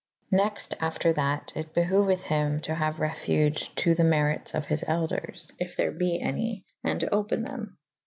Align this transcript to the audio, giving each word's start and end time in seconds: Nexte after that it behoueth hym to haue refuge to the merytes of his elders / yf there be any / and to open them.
Nexte 0.33 0.73
after 0.79 1.13
that 1.13 1.53
it 1.55 1.75
behoueth 1.75 2.23
hym 2.23 2.59
to 2.61 2.73
haue 2.73 2.93
refuge 2.97 3.69
to 3.75 3.93
the 3.93 4.01
merytes 4.01 4.55
of 4.55 4.65
his 4.65 4.83
elders 4.87 5.53
/ 5.55 5.61
yf 5.61 5.75
there 5.75 5.91
be 5.91 6.19
any 6.19 6.65
/ 6.73 6.83
and 6.83 6.99
to 7.01 7.13
open 7.13 7.43
them. 7.43 7.77